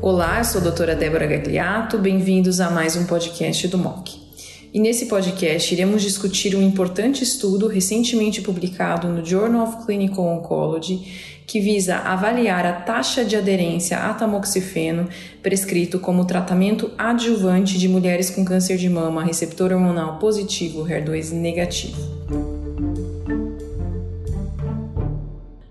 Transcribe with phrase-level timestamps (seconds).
[0.00, 4.20] Olá, eu sou a doutora Débora Gagliato, bem-vindos a mais um podcast do MOC.
[4.74, 11.42] E nesse podcast iremos discutir um importante estudo recentemente publicado no Journal of Clinical Oncology
[11.46, 15.08] que visa avaliar a taxa de aderência a tamoxifeno
[15.42, 22.00] prescrito como tratamento adjuvante de mulheres com câncer de mama receptor hormonal positivo HER2 negativo.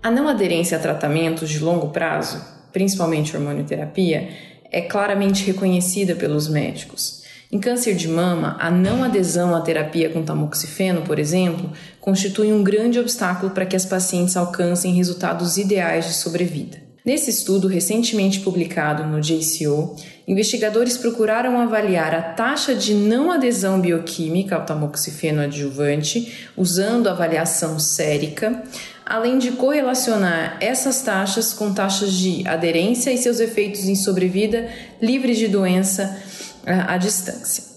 [0.02, 4.28] A não aderência a tratamentos de longo prazo, principalmente hormonioterapia,
[4.70, 7.22] é claramente reconhecida pelos médicos.
[7.52, 11.70] Em câncer de mama, a não adesão à terapia com tamoxifeno, por exemplo,
[12.00, 16.81] constitui um grande obstáculo para que as pacientes alcancem resultados ideais de sobrevida.
[17.04, 24.54] Nesse estudo recentemente publicado no JCO, investigadores procuraram avaliar a taxa de não adesão bioquímica
[24.54, 28.62] ao tamoxifeno adjuvante usando avaliação sérica,
[29.04, 35.38] além de correlacionar essas taxas com taxas de aderência e seus efeitos em sobrevida livres
[35.38, 36.22] de doença
[36.64, 37.71] à distância.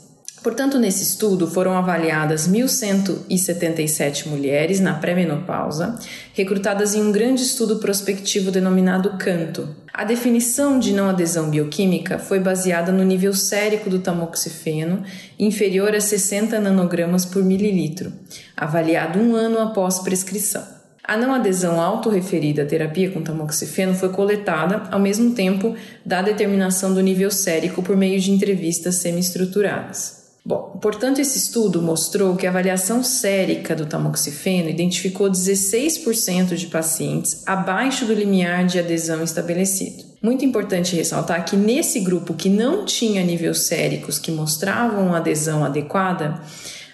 [0.45, 5.97] Portanto, nesse estudo foram avaliadas 1.177 mulheres na pré-menopausa,
[6.35, 9.67] recrutadas em um grande estudo prospectivo denominado CANTO.
[9.91, 15.01] A definição de não adesão bioquímica foi baseada no nível sérico do tamoxifeno,
[15.39, 18.13] inferior a 60 nanogramas por mililitro,
[18.55, 20.61] avaliado um ano após prescrição.
[21.03, 26.93] A não adesão autorreferida à terapia com tamoxifeno foi coletada ao mesmo tempo da determinação
[26.93, 30.14] do nível sérico por meio de entrevistas semi-estruturadas.
[30.47, 37.41] Bom, portanto, esse estudo mostrou que a avaliação sérica do tamoxifeno identificou 16% de pacientes
[37.47, 40.03] abaixo do limiar de adesão estabelecido.
[40.21, 46.39] Muito importante ressaltar que nesse grupo que não tinha níveis séricos que mostravam adesão adequada,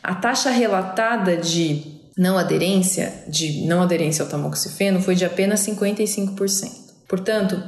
[0.02, 6.72] a taxa relatada de não aderência, de não aderência ao tamoxifeno foi de apenas 55%.
[7.06, 7.62] Portanto,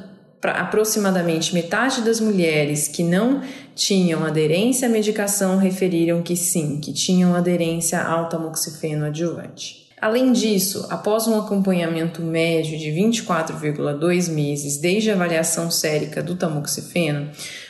[0.44, 3.42] para aproximadamente metade das mulheres que não
[3.74, 9.88] tinham aderência à medicação referiram que sim, que tinham aderência ao tamoxifeno adjuvante.
[10.02, 17.30] Além disso, após um acompanhamento médio de 24,2 meses desde a avaliação sérica do tamoxifeno,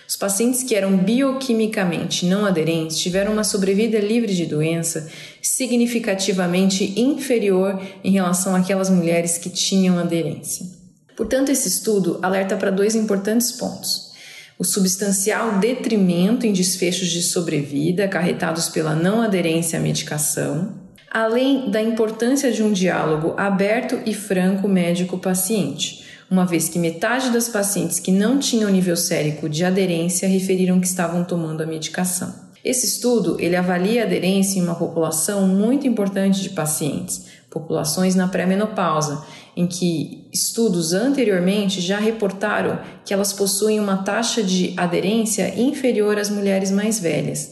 [0.09, 5.07] os pacientes que eram bioquimicamente não aderentes tiveram uma sobrevida livre de doença
[5.44, 10.81] significativamente inferior em relação àquelas mulheres que tinham aderência.
[11.16, 14.12] Portanto, esse estudo alerta para dois importantes pontos.
[14.57, 20.74] O substancial detrimento em desfechos de sobrevida acarretados pela não aderência à medicação,
[21.12, 26.03] além da importância de um diálogo aberto e franco médico-paciente
[26.34, 30.88] uma vez que metade das pacientes que não tinham nível sérico de aderência referiram que
[30.88, 32.42] estavam tomando a medicação.
[32.63, 38.28] Esse estudo ele avalia a aderência em uma população muito importante de pacientes, populações na
[38.28, 39.24] pré-menopausa,
[39.56, 46.29] em que estudos anteriormente já reportaram que elas possuem uma taxa de aderência inferior às
[46.29, 47.51] mulheres mais velhas.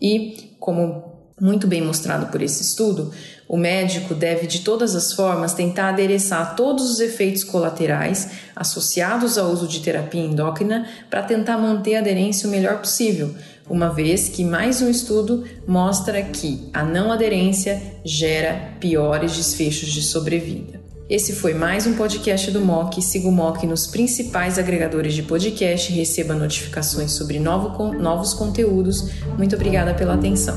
[0.00, 3.12] E, como muito bem mostrado por esse estudo,
[3.48, 9.50] o médico deve de todas as formas tentar adereçar todos os efeitos colaterais associados ao
[9.50, 13.34] uso de terapia endócrina para tentar manter a aderência o melhor possível,
[13.68, 20.02] uma vez que mais um estudo mostra que a não aderência gera piores desfechos de
[20.02, 20.82] sobrevida.
[21.08, 23.02] Esse foi mais um podcast do MOC.
[23.02, 29.10] Siga o MOC nos principais agregadores de podcast receba notificações sobre novo, novos conteúdos.
[29.36, 30.56] Muito obrigada pela atenção.